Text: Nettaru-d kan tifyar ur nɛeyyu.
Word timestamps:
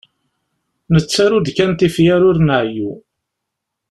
Nettaru-d 0.93 1.47
kan 1.57 1.71
tifyar 1.73 2.21
ur 2.29 2.37
nɛeyyu. 2.41 2.91